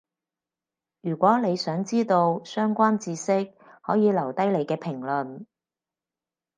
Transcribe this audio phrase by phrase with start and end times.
[1.01, 3.53] 如果你想知到相關智識，
[3.83, 5.45] 可以留低你嘅評論